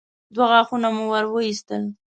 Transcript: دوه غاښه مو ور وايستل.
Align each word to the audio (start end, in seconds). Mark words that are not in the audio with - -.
دوه 0.33 0.45
غاښه 0.51 0.77
مو 0.95 1.03
ور 1.11 1.25
وايستل. 1.29 1.83